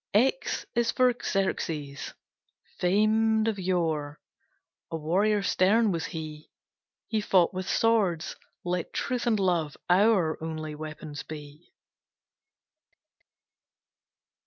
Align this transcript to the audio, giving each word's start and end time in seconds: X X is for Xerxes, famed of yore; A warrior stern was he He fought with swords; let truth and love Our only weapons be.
X 0.15 0.63
X 0.65 0.65
is 0.73 0.91
for 0.91 1.13
Xerxes, 1.13 2.15
famed 2.79 3.47
of 3.47 3.59
yore; 3.59 4.19
A 4.89 4.97
warrior 4.97 5.43
stern 5.43 5.91
was 5.91 6.05
he 6.05 6.49
He 7.07 7.21
fought 7.21 7.53
with 7.53 7.69
swords; 7.69 8.35
let 8.65 8.93
truth 8.93 9.27
and 9.27 9.39
love 9.39 9.77
Our 9.91 10.43
only 10.43 10.73
weapons 10.73 11.21
be. 11.21 11.75